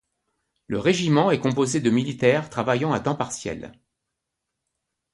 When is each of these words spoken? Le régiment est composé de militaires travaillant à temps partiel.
Le 0.65 0.79
régiment 0.79 1.29
est 1.29 1.39
composé 1.39 1.79
de 1.79 1.91
militaires 1.91 2.49
travaillant 2.49 2.91
à 2.91 2.99
temps 2.99 3.13
partiel. 3.13 3.71